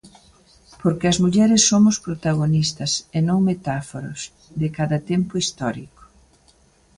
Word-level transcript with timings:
Porque 0.81 1.05
as 1.11 1.17
mulleres 1.23 1.63
somos 1.71 1.95
protagonistas, 2.07 2.91
e 3.17 3.19
non 3.27 3.39
metáforas, 3.51 4.19
de 4.59 4.67
cada 4.77 4.97
tempo 5.11 5.33
histórico. 5.43 6.01